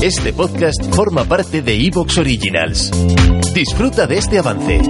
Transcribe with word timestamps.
Este 0.00 0.32
podcast 0.32 0.94
forma 0.94 1.24
parte 1.24 1.60
de 1.60 1.74
Evox 1.74 2.18
Originals. 2.18 2.92
Disfruta 3.52 4.06
de 4.06 4.18
este 4.18 4.38
avance. 4.38 4.80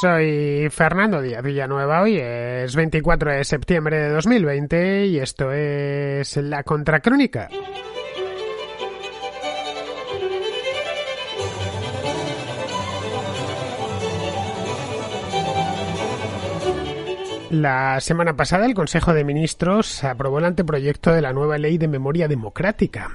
Soy 0.00 0.68
Fernando 0.70 1.22
Díaz 1.22 1.44
Villanueva, 1.44 2.02
hoy 2.02 2.18
es 2.20 2.74
24 2.74 3.34
de 3.34 3.44
septiembre 3.44 4.00
de 4.00 4.08
2020 4.10 5.06
y 5.06 5.18
esto 5.20 5.52
es 5.52 6.36
La 6.36 6.64
Contracrónica. 6.64 7.48
La 17.50 17.98
semana 18.00 18.36
pasada 18.36 18.66
el 18.66 18.74
Consejo 18.74 19.14
de 19.14 19.24
Ministros 19.24 20.04
aprobó 20.04 20.38
el 20.38 20.44
anteproyecto 20.44 21.12
de 21.12 21.22
la 21.22 21.32
nueva 21.32 21.56
ley 21.56 21.78
de 21.78 21.88
memoria 21.88 22.28
democrática, 22.28 23.10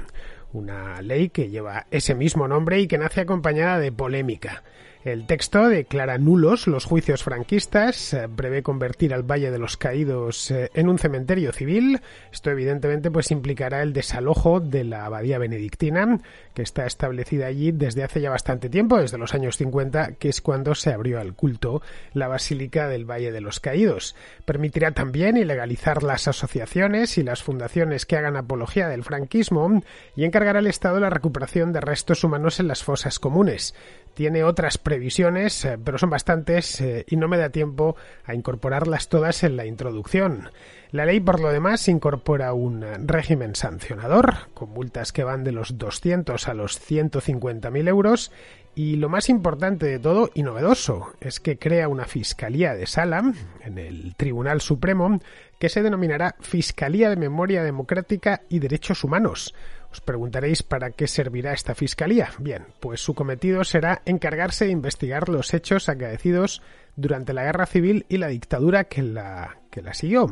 una 0.54 1.04
ley 1.04 1.30
que 1.30 1.50
lleva 1.50 1.86
ese 1.92 2.16
mismo 2.16 2.48
nombre 2.48 2.80
y 2.80 2.88
que 2.88 2.98
nace 2.98 3.22
acompañada 3.22 3.78
de 3.78 3.92
polémica. 3.92 4.64
El 5.04 5.28
texto 5.28 5.68
declara 5.68 6.18
nulos 6.18 6.66
los 6.66 6.86
juicios 6.86 7.24
franquistas, 7.24 8.14
eh, 8.14 8.30
prevé 8.34 8.64
convertir 8.64 9.14
al 9.14 9.30
Valle 9.30 9.52
de 9.52 9.60
los 9.60 9.76
Caídos 9.76 10.50
eh, 10.50 10.72
en 10.76 10.88
un 10.88 10.98
cementerio 10.98 11.52
civil. 11.52 12.00
Esto 12.32 12.52
evidentemente 12.52 13.12
pues 13.12 13.30
implicará 13.30 13.82
el 13.82 13.92
desalojo 13.92 14.62
de 14.62 14.86
la 14.86 15.04
abadía 15.04 15.40
benedictina, 15.40 16.22
que 16.54 16.62
está 16.62 16.86
establecida 16.86 17.48
allí 17.48 17.74
desde 17.74 18.06
hace 18.06 18.22
ya 18.22 18.30
bastante 18.30 18.70
tiempo, 18.70 18.98
desde 18.98 19.18
los 19.18 19.34
años 19.34 19.58
50, 19.58 20.14
que 20.14 20.30
es 20.30 20.40
cuando 20.40 20.74
se 20.74 20.94
abrió 20.94 21.20
al 21.20 21.34
culto 21.34 21.82
la 22.14 22.30
Basílica 22.30 22.88
del 22.88 23.04
Valle 23.04 23.34
de 23.34 23.42
los 23.42 23.60
Caídos. 23.60 24.16
Permitirá 24.46 24.92
también 24.92 25.36
ilegalizar 25.36 26.02
las 26.04 26.30
asociaciones 26.30 27.18
y 27.18 27.24
las 27.24 27.44
fundaciones 27.44 28.06
que 28.06 28.16
hagan 28.16 28.38
apología 28.38 28.88
del 28.88 29.04
franquismo 29.04 29.84
y 30.16 30.24
encargará 30.24 30.60
al 30.60 30.68
Estado 30.68 31.02
la 31.02 31.10
recuperación 31.10 31.74
de 31.74 31.82
restos 31.82 32.24
humanos 32.24 32.62
en 32.62 32.70
las 32.70 32.86
fosas 32.86 33.20
comunes 33.20 33.76
tiene 34.14 34.44
otras 34.44 34.78
previsiones, 34.94 35.66
eh, 35.66 35.80
pero 35.84 35.98
son 35.98 36.12
bastantes 36.12 36.80
eh, 36.80 37.04
y 37.10 37.16
no 37.16 37.28
me 37.28 37.40
da 37.40 37.50
tiempo 37.50 37.96
a 38.26 38.36
incorporarlas 38.36 39.10
todas 39.10 39.44
en 39.44 39.58
la 39.58 39.66
introducción. 39.66 40.52
La 40.92 41.08
ley, 41.08 41.20
por 41.20 41.40
lo 41.40 41.52
demás, 41.52 41.88
incorpora 41.88 42.54
un 42.54 42.86
régimen 43.08 43.56
sancionador, 43.56 44.52
con 44.54 44.70
multas 44.70 45.12
que 45.12 45.24
van 45.24 45.44
de 45.44 45.52
los 45.52 45.80
200 45.80 46.48
a 46.48 46.54
los 46.54 46.80
150.000 46.80 47.88
euros, 47.88 48.32
y 48.76 48.96
lo 48.96 49.10
más 49.10 49.30
importante 49.30 49.86
de 49.86 50.00
todo 50.00 50.30
y 50.34 50.44
novedoso 50.44 51.14
es 51.20 51.40
que 51.40 51.58
crea 51.58 51.88
una 51.88 52.06
Fiscalía 52.06 52.74
de 52.74 52.88
Sala 52.88 53.34
en 53.62 53.78
el 53.78 54.16
Tribunal 54.16 54.62
Supremo 54.62 55.20
que 55.60 55.70
se 55.70 55.84
denominará 55.84 56.36
Fiscalía 56.40 57.10
de 57.10 57.16
Memoria 57.16 57.64
Democrática 57.64 58.42
y 58.50 58.60
Derechos 58.60 59.04
Humanos. 59.04 59.54
Os 59.92 60.02
preguntaréis 60.02 60.64
para 60.64 60.90
qué 60.90 61.08
servirá 61.08 61.54
esta 61.54 61.76
Fiscalía. 61.76 62.32
Bien, 62.40 62.66
pues 62.80 63.00
su 63.00 63.14
cometido 63.14 63.64
será 63.64 64.02
encargarse 64.06 64.66
de 64.66 64.72
investigar 64.72 65.30
los 65.30 65.54
hechos 65.54 65.88
acaecidos 65.88 66.62
durante 66.96 67.34
la 67.34 67.44
guerra 67.44 67.68
civil 67.68 68.06
y 68.10 68.18
la 68.18 68.28
dictadura 68.28 68.86
que 68.86 69.04
la, 69.04 69.58
que 69.74 69.82
la 69.82 69.96
siguió, 69.96 70.30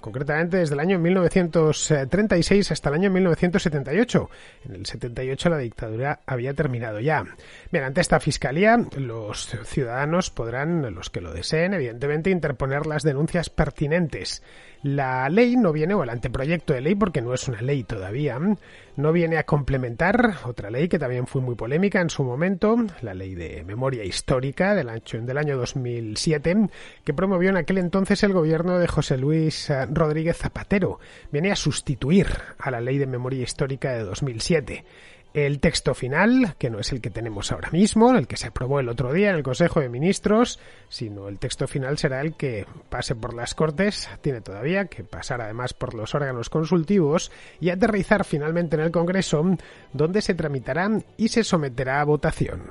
concretamente 0.00 0.58
desde 0.58 0.74
el 0.74 0.80
año 0.80 1.00
1936 1.00 2.70
hasta 2.70 2.90
el 2.90 2.94
año 2.94 3.10
1978. 3.10 4.30
En 4.66 4.74
el 4.76 4.86
78 4.86 5.48
la 5.48 5.58
dictadura 5.58 6.20
había 6.26 6.54
terminado 6.54 7.00
ya. 7.00 7.24
Mediante 7.72 8.00
esta 8.00 8.20
fiscalía, 8.20 8.78
los 8.96 9.48
ciudadanos 9.64 10.30
podrán, 10.30 10.94
los 10.94 11.10
que 11.10 11.20
lo 11.20 11.32
deseen, 11.32 11.74
evidentemente, 11.74 12.30
interponer 12.30 12.86
las 12.86 13.02
denuncias 13.02 13.50
pertinentes. 13.50 14.44
La 14.84 15.28
ley 15.28 15.56
no 15.56 15.72
viene, 15.72 15.94
o 15.94 16.04
el 16.04 16.10
anteproyecto 16.10 16.74
de 16.74 16.82
ley, 16.82 16.94
porque 16.94 17.22
no 17.22 17.32
es 17.34 17.48
una 17.48 17.62
ley 17.62 17.84
todavía, 17.84 18.38
no 18.96 19.12
viene 19.12 19.38
a 19.38 19.44
complementar 19.44 20.34
otra 20.44 20.70
ley 20.70 20.88
que 20.88 20.98
también 20.98 21.26
fue 21.26 21.40
muy 21.40 21.54
polémica 21.54 22.00
en 22.02 22.10
su 22.10 22.22
momento, 22.22 22.76
la 23.00 23.14
ley 23.14 23.34
de 23.34 23.64
memoria 23.64 24.04
histórica 24.04 24.74
del 24.74 24.90
año, 24.90 25.02
del 25.22 25.38
año 25.38 25.56
2007, 25.56 26.68
que 27.02 27.14
promovió 27.14 27.48
en 27.48 27.56
aquel 27.56 27.78
entonces 27.78 28.22
el 28.22 28.34
gobierno 28.34 28.78
de 28.78 28.83
José 28.86 29.16
Luis 29.16 29.70
eh, 29.70 29.86
Rodríguez 29.86 30.36
Zapatero. 30.36 30.98
Viene 31.30 31.52
a 31.52 31.56
sustituir 31.56 32.28
a 32.58 32.70
la 32.70 32.80
ley 32.80 32.98
de 32.98 33.06
memoria 33.06 33.42
histórica 33.42 33.92
de 33.92 34.04
2007 34.04 34.84
el 35.34 35.58
texto 35.58 35.94
final, 35.94 36.54
que 36.58 36.70
no 36.70 36.78
es 36.78 36.92
el 36.92 37.00
que 37.00 37.10
tenemos 37.10 37.50
ahora 37.50 37.70
mismo, 37.70 38.16
el 38.16 38.28
que 38.28 38.36
se 38.36 38.46
aprobó 38.46 38.78
el 38.78 38.88
otro 38.88 39.12
día 39.12 39.30
en 39.30 39.36
el 39.36 39.42
Consejo 39.42 39.80
de 39.80 39.88
Ministros, 39.88 40.60
sino 40.88 41.28
el 41.28 41.40
texto 41.40 41.66
final 41.66 41.98
será 41.98 42.20
el 42.20 42.34
que 42.34 42.66
pase 42.88 43.16
por 43.16 43.34
las 43.34 43.54
Cortes, 43.54 44.08
tiene 44.20 44.40
todavía 44.40 44.86
que 44.86 45.02
pasar 45.02 45.40
además 45.40 45.74
por 45.74 45.94
los 45.94 46.14
órganos 46.14 46.50
consultivos 46.50 47.32
y 47.60 47.70
aterrizar 47.70 48.24
finalmente 48.24 48.76
en 48.76 48.82
el 48.82 48.92
Congreso, 48.92 49.44
donde 49.92 50.22
se 50.22 50.34
tramitará 50.34 50.88
y 51.16 51.28
se 51.28 51.42
someterá 51.42 52.00
a 52.00 52.04
votación. 52.04 52.70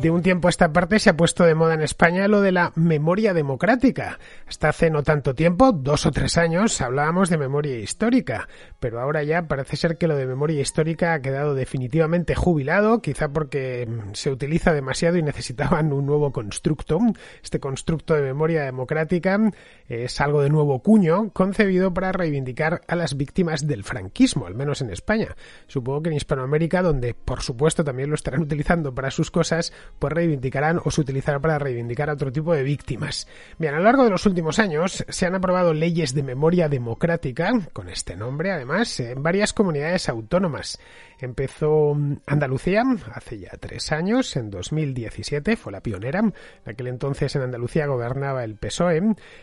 De 0.00 0.10
un 0.10 0.22
tiempo 0.22 0.48
a 0.48 0.50
esta 0.50 0.72
parte 0.72 0.98
se 0.98 1.10
ha 1.10 1.16
puesto 1.16 1.44
de 1.44 1.54
moda 1.54 1.74
en 1.74 1.82
España 1.82 2.26
lo 2.26 2.40
de 2.40 2.52
la 2.52 2.72
memoria 2.74 3.34
democrática. 3.34 4.18
Hasta 4.46 4.70
hace 4.70 4.90
no 4.90 5.02
tanto 5.02 5.34
tiempo, 5.34 5.72
dos 5.72 6.06
o 6.06 6.10
tres 6.10 6.38
años, 6.38 6.80
hablábamos 6.80 7.28
de 7.28 7.36
memoria 7.36 7.78
histórica, 7.78 8.48
pero 8.78 9.00
ahora 9.00 9.22
ya 9.22 9.42
parece 9.42 9.76
ser 9.76 9.98
que 9.98 10.08
lo 10.08 10.16
de 10.16 10.26
memoria 10.26 10.60
histórica 10.60 11.12
ha 11.12 11.20
quedado 11.20 11.54
definitivamente 11.54 12.34
jubilado, 12.34 13.02
quizá 13.02 13.28
porque 13.28 13.88
se 14.12 14.30
utiliza 14.30 14.72
demasiado 14.72 15.18
y 15.18 15.22
necesitaban 15.22 15.92
un 15.92 16.06
nuevo 16.06 16.32
constructo. 16.32 16.98
Este 17.42 17.60
constructo 17.60 18.14
de 18.14 18.22
memoria 18.22 18.64
democrática 18.64 19.38
es 19.86 20.20
algo 20.20 20.40
de 20.40 20.48
nuevo 20.48 20.80
cuño, 20.82 21.30
concebido 21.32 21.92
para 21.92 22.12
reivindicar 22.12 22.80
a 22.88 22.96
las 22.96 23.16
víctimas 23.16 23.66
del 23.66 23.84
franquismo, 23.84 24.46
al 24.46 24.54
menos 24.54 24.80
en 24.80 24.90
España. 24.90 25.36
Supongo 25.66 26.02
que 26.02 26.10
en 26.10 26.16
Hispanoamérica, 26.16 26.80
donde 26.80 27.12
por 27.12 27.42
supuesto 27.42 27.84
también 27.84 28.08
lo 28.08 28.14
estarán 28.14 28.42
utilizando 28.42 28.94
para 28.94 29.10
sus 29.10 29.30
cosas, 29.30 29.72
pues 29.98 30.12
reivindicarán 30.12 30.80
o 30.84 30.90
se 30.90 31.00
utilizará 31.00 31.40
para 31.40 31.58
reivindicar 31.58 32.10
a 32.10 32.14
otro 32.14 32.32
tipo 32.32 32.54
de 32.54 32.62
víctimas. 32.62 33.26
Bien, 33.58 33.74
a 33.74 33.78
lo 33.78 33.84
largo 33.84 34.04
de 34.04 34.10
los 34.10 34.26
últimos 34.26 34.58
años 34.58 35.04
se 35.08 35.26
han 35.26 35.34
aprobado 35.34 35.74
leyes 35.74 36.14
de 36.14 36.22
memoria 36.22 36.68
democrática, 36.68 37.52
con 37.72 37.88
este 37.88 38.16
nombre 38.16 38.52
además, 38.52 38.98
en 39.00 39.22
varias 39.22 39.52
comunidades 39.52 40.08
autónomas. 40.08 40.78
Empezó 41.18 41.94
Andalucía 42.26 42.82
hace 43.14 43.40
ya 43.40 43.50
tres 43.60 43.92
años, 43.92 44.36
en 44.36 44.50
2017, 44.50 45.56
fue 45.56 45.70
la 45.70 45.82
pionera. 45.82 46.20
En 46.20 46.34
aquel 46.64 46.86
entonces 46.86 47.36
en 47.36 47.42
Andalucía 47.42 47.86
gobernaba 47.86 48.42
el 48.42 48.56
PSOE, 48.56 49.02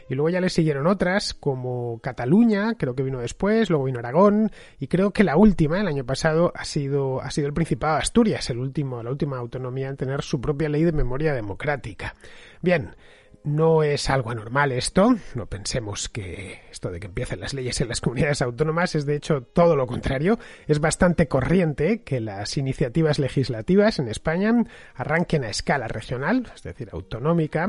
y 0.10 0.16
luego 0.16 0.30
ya 0.30 0.42
le 0.42 0.50
siguieron 0.50 0.88
otras, 0.88 1.36
como 1.36 2.00
Cataluña, 2.02 2.74
creo 2.78 2.96
que 2.96 3.04
vino 3.04 3.20
después, 3.20 3.70
luego 3.70 3.86
vino 3.86 4.00
Aragón, 4.00 4.52
y 4.80 4.88
creo 4.88 5.12
que 5.12 5.24
la 5.24 5.38
última, 5.38 5.80
el 5.80 5.88
año 5.88 6.04
pasado, 6.04 6.52
ha 6.56 6.66
sido, 6.66 7.22
ha 7.22 7.30
sido 7.30 7.48
el 7.48 7.54
Principado 7.54 7.96
de 7.96 8.02
Asturias, 8.02 8.50
el 8.50 8.58
último, 8.58 9.04
la 9.04 9.12
última 9.12 9.38
autonomía 9.38 9.90
en 9.90 9.98
tener 9.98 10.24
su 10.24 10.37
propia 10.42 10.70
ley 10.70 10.84
de 10.84 10.92
memoria 10.92 11.34
democrática. 11.34 12.16
Bien, 12.62 12.96
no 13.48 13.82
es 13.82 14.10
algo 14.10 14.32
anormal 14.32 14.74
esto, 14.74 15.16
no 15.34 15.46
pensemos 15.46 16.10
que 16.10 16.60
esto 16.70 16.92
de 16.92 17.00
que 17.00 17.08
empiecen 17.08 17.40
las 17.40 17.54
leyes 17.54 17.80
en 17.80 17.88
las 17.88 18.02
comunidades 18.02 18.42
autónomas 18.42 18.94
es 18.94 19.06
de 19.06 19.16
hecho 19.16 19.42
todo 19.42 19.76
lo 19.76 19.88
contrario, 19.88 20.38
es 20.68 20.80
bastante 20.80 21.28
corriente 21.28 22.02
que 22.04 22.20
las 22.20 22.58
iniciativas 22.58 23.20
legislativas 23.20 24.00
en 24.00 24.10
España 24.10 24.54
arranquen 24.96 25.46
a 25.46 25.50
escala 25.50 25.88
regional, 25.88 26.52
es 26.54 26.64
decir, 26.64 26.90
autonómica, 26.92 27.68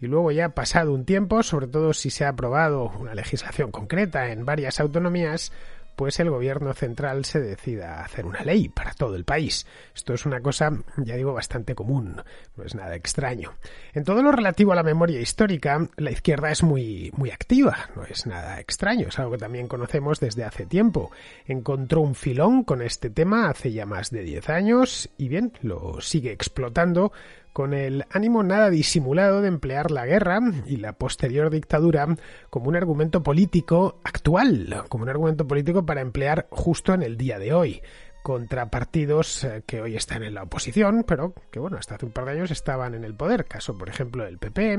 y 0.00 0.06
luego 0.06 0.32
ya 0.32 0.50
pasado 0.50 0.92
un 0.92 1.04
tiempo, 1.04 1.42
sobre 1.44 1.68
todo 1.68 1.92
si 1.92 2.10
se 2.10 2.24
ha 2.24 2.30
aprobado 2.30 2.90
una 2.98 3.14
legislación 3.14 3.70
concreta 3.70 4.32
en 4.32 4.44
varias 4.44 4.80
autonomías, 4.80 5.52
pues 5.96 6.20
el 6.20 6.30
gobierno 6.30 6.72
central 6.74 7.24
se 7.24 7.40
decida 7.40 7.98
a 7.98 8.04
hacer 8.04 8.24
una 8.24 8.42
ley 8.42 8.68
para 8.68 8.92
todo 8.94 9.16
el 9.16 9.24
país. 9.24 9.66
Esto 9.94 10.14
es 10.14 10.26
una 10.26 10.40
cosa, 10.40 10.70
ya 10.98 11.16
digo, 11.16 11.32
bastante 11.32 11.74
común, 11.74 12.22
no 12.56 12.64
es 12.64 12.74
nada 12.74 12.94
extraño. 12.94 13.54
En 13.92 14.04
todo 14.04 14.22
lo 14.22 14.32
relativo 14.32 14.72
a 14.72 14.76
la 14.76 14.82
memoria 14.82 15.20
histórica, 15.20 15.88
la 15.96 16.10
izquierda 16.10 16.50
es 16.50 16.62
muy, 16.62 17.12
muy 17.16 17.30
activa, 17.30 17.90
no 17.96 18.04
es 18.04 18.26
nada 18.26 18.60
extraño, 18.60 19.08
es 19.08 19.18
algo 19.18 19.32
que 19.32 19.38
también 19.38 19.68
conocemos 19.68 20.20
desde 20.20 20.44
hace 20.44 20.66
tiempo. 20.66 21.10
Encontró 21.46 22.00
un 22.00 22.14
filón 22.14 22.64
con 22.64 22.82
este 22.82 23.10
tema 23.10 23.48
hace 23.48 23.72
ya 23.72 23.86
más 23.86 24.10
de 24.10 24.22
10 24.22 24.48
años 24.48 25.10
y 25.18 25.28
bien, 25.28 25.52
lo 25.62 26.00
sigue 26.00 26.32
explotando 26.32 27.12
con 27.52 27.74
el 27.74 28.04
ánimo 28.10 28.42
nada 28.42 28.70
disimulado 28.70 29.42
de 29.42 29.48
emplear 29.48 29.90
la 29.90 30.06
guerra 30.06 30.40
y 30.66 30.76
la 30.76 30.94
posterior 30.94 31.50
dictadura 31.50 32.06
como 32.50 32.68
un 32.68 32.76
argumento 32.76 33.22
político 33.22 34.00
actual, 34.04 34.84
como 34.88 35.04
un 35.04 35.10
argumento 35.10 35.46
político 35.46 35.84
para 35.84 36.00
emplear 36.00 36.46
justo 36.50 36.94
en 36.94 37.02
el 37.02 37.16
día 37.16 37.38
de 37.38 37.52
hoy 37.52 37.82
contra 38.22 38.70
partidos 38.70 39.44
eh, 39.44 39.62
que 39.66 39.80
hoy 39.80 39.96
están 39.96 40.22
en 40.22 40.34
la 40.34 40.44
oposición, 40.44 41.04
pero 41.06 41.34
que 41.50 41.58
bueno, 41.58 41.76
hasta 41.76 41.96
hace 41.96 42.06
un 42.06 42.12
par 42.12 42.24
de 42.24 42.32
años 42.32 42.50
estaban 42.50 42.94
en 42.94 43.04
el 43.04 43.14
poder, 43.14 43.46
caso 43.46 43.76
por 43.76 43.88
ejemplo 43.88 44.24
del 44.24 44.38
PP 44.38 44.78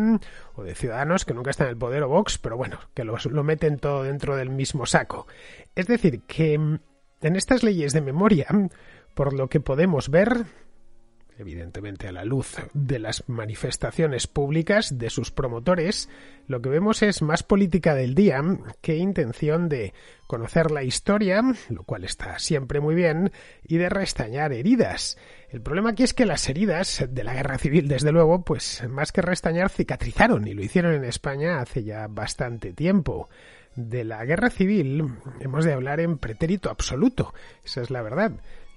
o 0.55 0.63
de 0.63 0.75
Ciudadanos 0.75 1.25
que 1.25 1.33
nunca 1.33 1.51
están 1.51 1.67
en 1.67 1.73
el 1.73 1.77
poder 1.77 2.03
o 2.03 2.09
Vox, 2.09 2.37
pero 2.37 2.57
bueno, 2.57 2.79
que 2.93 3.03
lo, 3.03 3.17
lo 3.29 3.43
meten 3.43 3.77
todo 3.77 4.03
dentro 4.03 4.35
del 4.35 4.49
mismo 4.49 4.85
saco. 4.85 5.27
Es 5.75 5.87
decir, 5.87 6.21
que 6.21 6.57
mm, 6.57 6.79
en 7.21 7.35
estas 7.35 7.63
leyes 7.63 7.93
de 7.93 8.01
memoria, 8.01 8.47
por 9.13 9.33
lo 9.33 9.49
que 9.49 9.59
podemos 9.59 10.09
ver, 10.09 10.45
evidentemente 11.37 12.07
a 12.07 12.11
la 12.11 12.25
luz 12.25 12.55
de 12.73 12.99
las 12.99 13.23
manifestaciones 13.27 14.27
públicas 14.27 14.97
de 14.97 15.09
sus 15.09 15.31
promotores, 15.31 16.09
lo 16.47 16.61
que 16.61 16.69
vemos 16.69 17.01
es 17.01 17.21
más 17.21 17.43
política 17.43 17.95
del 17.95 18.15
día 18.15 18.41
que 18.81 18.97
intención 18.97 19.69
de 19.69 19.93
conocer 20.27 20.71
la 20.71 20.83
historia, 20.83 21.41
lo 21.69 21.83
cual 21.83 22.03
está 22.03 22.39
siempre 22.39 22.79
muy 22.79 22.95
bien, 22.95 23.31
y 23.63 23.77
de 23.77 23.89
restañar 23.89 24.53
heridas. 24.53 25.17
El 25.49 25.61
problema 25.61 25.91
aquí 25.91 26.03
es 26.03 26.13
que 26.13 26.25
las 26.25 26.47
heridas 26.49 27.05
de 27.09 27.23
la 27.23 27.33
guerra 27.33 27.57
civil, 27.57 27.87
desde 27.87 28.11
luego, 28.11 28.43
pues 28.43 28.83
más 28.89 29.11
que 29.11 29.21
restañar, 29.21 29.69
cicatrizaron 29.69 30.47
y 30.47 30.53
lo 30.53 30.63
hicieron 30.63 30.93
en 30.93 31.03
España 31.03 31.59
hace 31.59 31.83
ya 31.83 32.07
bastante 32.07 32.73
tiempo. 32.73 33.29
De 33.75 34.03
la 34.03 34.23
guerra 34.25 34.49
civil 34.49 35.15
hemos 35.39 35.65
de 35.65 35.73
hablar 35.73 35.99
en 35.99 36.17
pretérito 36.17 36.69
absoluto, 36.69 37.33
esa 37.63 37.81
es 37.81 37.89
la 37.89 38.01
verdad. 38.01 38.33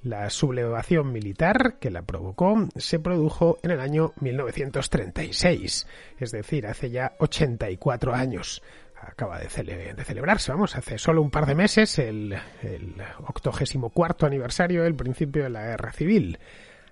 La 0.06 0.30
sublevación 0.30 1.12
militar 1.12 1.78
que 1.80 1.90
la 1.90 2.02
provocó 2.02 2.68
se 2.76 3.00
produjo 3.00 3.58
en 3.64 3.72
el 3.72 3.80
año 3.80 4.12
1936, 4.20 5.84
es 6.20 6.30
decir, 6.30 6.68
hace 6.68 6.90
ya 6.90 7.16
84 7.18 8.14
años. 8.14 8.62
Acaba 9.00 9.40
de, 9.40 9.48
celebrarse, 9.48 10.52
vamos, 10.52 10.76
hace 10.76 10.96
solo 10.98 11.22
un 11.22 11.32
par 11.32 11.44
de 11.46 11.56
meses 11.56 11.98
el, 11.98 12.38
el 12.62 12.94
84 13.26 14.28
aniversario 14.28 14.84
del 14.84 14.94
principio 14.94 15.42
de 15.42 15.50
la 15.50 15.66
Guerra 15.66 15.90
Civil. 15.90 16.38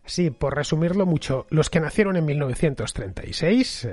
Así, 0.05 0.31
por 0.31 0.57
resumirlo 0.57 1.07
mucho, 1.07 1.47
los 1.51 1.71
que 1.71 1.79
nacieron 1.79 2.17
en 2.17 2.25
1936, 2.25 3.89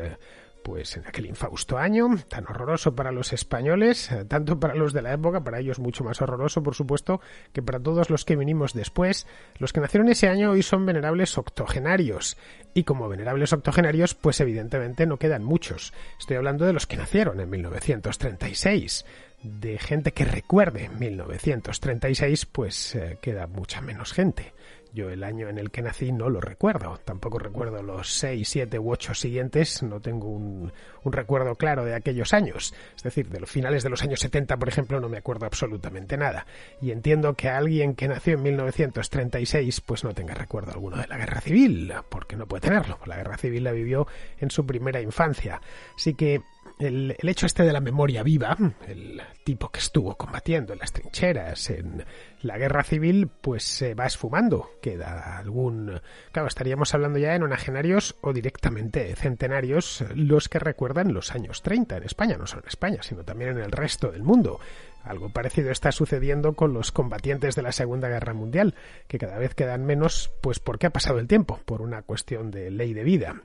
pues 0.63 0.97
en 0.97 1.07
aquel 1.07 1.25
infausto 1.25 1.77
año, 1.77 2.09
tan 2.27 2.45
horroroso 2.45 2.95
para 2.95 3.11
los 3.11 3.33
españoles, 3.33 4.11
eh, 4.11 4.25
tanto 4.25 4.59
para 4.59 4.75
los 4.75 4.93
de 4.93 5.01
la 5.01 5.13
época, 5.13 5.43
para 5.43 5.59
ellos 5.59 5.79
mucho 5.79 6.03
más 6.03 6.21
horroroso, 6.21 6.63
por 6.63 6.75
supuesto, 6.75 7.21
que 7.53 7.61
para 7.61 7.79
todos 7.79 8.09
los 8.09 8.25
que 8.25 8.35
vinimos 8.35 8.73
después, 8.73 9.27
los 9.57 9.73
que 9.73 9.79
nacieron 9.79 10.09
ese 10.09 10.27
año 10.27 10.51
hoy 10.51 10.63
son 10.63 10.85
venerables 10.85 11.37
octogenarios, 11.37 12.37
y 12.73 12.83
como 12.83 13.09
venerables 13.09 13.53
octogenarios, 13.53 14.15
pues 14.15 14.39
evidentemente 14.39 15.05
no 15.05 15.17
quedan 15.17 15.43
muchos. 15.43 15.93
Estoy 16.19 16.37
hablando 16.37 16.65
de 16.65 16.73
los 16.73 16.87
que 16.87 16.97
nacieron 16.97 17.39
en 17.39 17.49
1936. 17.49 19.05
De 19.43 19.79
gente 19.79 20.13
que 20.13 20.23
recuerde 20.23 20.89
1936, 20.89 22.45
pues 22.45 22.95
eh, 22.95 23.17
queda 23.21 23.47
mucha 23.47 23.81
menos 23.81 24.13
gente. 24.13 24.53
Yo 24.93 25.09
el 25.09 25.23
año 25.23 25.47
en 25.47 25.57
el 25.57 25.71
que 25.71 25.81
nací 25.81 26.11
no 26.11 26.29
lo 26.29 26.41
recuerdo, 26.41 26.99
tampoco 27.05 27.39
recuerdo 27.39 27.81
los 27.81 28.13
seis, 28.13 28.49
siete 28.49 28.77
u 28.77 28.91
ocho 28.91 29.13
siguientes, 29.13 29.83
no 29.83 30.01
tengo 30.01 30.27
un, 30.27 30.71
un, 31.03 31.13
recuerdo 31.13 31.55
claro 31.55 31.85
de 31.85 31.95
aquellos 31.95 32.33
años. 32.33 32.73
Es 32.95 33.03
decir, 33.03 33.29
de 33.29 33.39
los 33.39 33.49
finales 33.49 33.83
de 33.83 33.89
los 33.89 34.03
años 34.03 34.19
70, 34.19 34.57
por 34.57 34.67
ejemplo, 34.67 34.99
no 34.99 35.09
me 35.09 35.17
acuerdo 35.17 35.45
absolutamente 35.45 36.17
nada. 36.17 36.45
Y 36.81 36.91
entiendo 36.91 37.33
que 37.35 37.49
alguien 37.49 37.95
que 37.95 38.07
nació 38.07 38.33
en 38.33 38.43
1936 38.43 39.81
pues 39.81 40.03
no 40.03 40.13
tenga 40.13 40.33
recuerdo 40.33 40.71
alguno 40.71 40.97
de 40.97 41.07
la 41.07 41.17
guerra 41.17 41.41
civil, 41.41 41.93
porque 42.09 42.35
no 42.35 42.47
puede 42.47 42.61
tenerlo. 42.61 42.99
La 43.05 43.17
guerra 43.17 43.37
civil 43.37 43.63
la 43.63 43.71
vivió 43.71 44.07
en 44.39 44.51
su 44.51 44.65
primera 44.65 45.01
infancia. 45.01 45.61
Así 45.95 46.13
que 46.13 46.41
el, 46.79 47.15
hecho 47.21 47.45
este 47.45 47.63
de 47.63 47.73
la 47.73 47.79
memoria 47.79 48.23
viva, 48.23 48.57
el 48.87 49.21
tipo 49.43 49.69
que 49.69 49.79
estuvo 49.79 50.15
combatiendo 50.15 50.73
en 50.73 50.79
las 50.79 50.91
trincheras, 50.91 51.69
en 51.69 52.03
la 52.43 52.57
guerra 52.57 52.83
civil, 52.83 53.29
pues 53.41 53.63
se 53.63 53.93
va 53.93 54.05
esfumando. 54.05 54.71
Queda 54.81 55.37
algún. 55.37 56.01
Claro, 56.31 56.47
estaríamos 56.47 56.93
hablando 56.93 57.19
ya 57.19 57.35
en 57.35 57.43
onagenarios 57.43 58.15
o 58.21 58.33
directamente 58.33 59.15
centenarios 59.15 60.03
los 60.15 60.49
que 60.49 60.59
recuerdan 60.59 61.13
los 61.13 61.31
años 61.31 61.61
30 61.61 61.97
en 61.97 62.03
España, 62.03 62.37
no 62.37 62.47
solo 62.47 62.63
en 62.63 62.69
España, 62.69 63.03
sino 63.03 63.23
también 63.23 63.51
en 63.51 63.59
el 63.59 63.71
resto 63.71 64.11
del 64.11 64.23
mundo. 64.23 64.59
Algo 65.03 65.29
parecido 65.29 65.71
está 65.71 65.91
sucediendo 65.91 66.53
con 66.53 66.73
los 66.73 66.91
combatientes 66.91 67.55
de 67.55 67.63
la 67.63 67.71
Segunda 67.71 68.07
Guerra 68.07 68.33
Mundial, 68.33 68.75
que 69.07 69.17
cada 69.17 69.37
vez 69.39 69.55
quedan 69.55 69.85
menos, 69.85 70.31
pues 70.41 70.59
porque 70.59 70.87
ha 70.87 70.91
pasado 70.91 71.19
el 71.19 71.27
tiempo, 71.27 71.59
por 71.65 71.81
una 71.81 72.03
cuestión 72.03 72.51
de 72.51 72.69
ley 72.69 72.93
de 72.93 73.03
vida. 73.03 73.41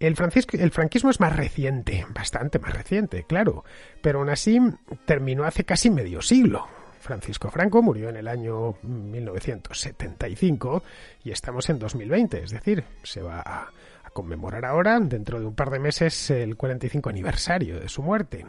El, 0.00 0.16
el, 0.52 0.70
franquismo 0.72 1.10
es 1.10 1.20
más 1.20 1.34
reciente, 1.34 2.04
bastante 2.12 2.58
más 2.58 2.74
reciente, 2.74 3.24
claro, 3.24 3.64
pero 4.02 4.18
aún 4.18 4.28
así 4.28 4.58
terminó 5.06 5.44
hace 5.44 5.64
casi 5.64 5.90
medio 5.90 6.20
siglo. 6.20 6.66
Francisco 7.00 7.50
Franco 7.50 7.82
murió 7.82 8.08
en 8.08 8.16
el 8.16 8.28
año 8.28 8.76
1975 8.82 10.82
y 11.24 11.30
estamos 11.30 11.68
en 11.70 11.78
2020, 11.78 12.42
es 12.42 12.50
decir, 12.50 12.84
se 13.02 13.22
va 13.22 13.40
a, 13.40 13.70
a 14.04 14.10
conmemorar 14.10 14.64
ahora, 14.64 14.98
dentro 15.00 15.40
de 15.40 15.46
un 15.46 15.54
par 15.54 15.70
de 15.70 15.78
meses, 15.78 16.30
el 16.30 16.56
45 16.56 17.10
aniversario 17.10 17.80
de 17.80 17.88
su 17.88 18.02
muerte. 18.02 18.46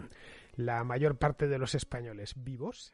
La 0.56 0.84
mayor 0.84 1.18
parte 1.18 1.48
de 1.48 1.60
los 1.60 1.76
españoles 1.76 2.34
vivos 2.38 2.94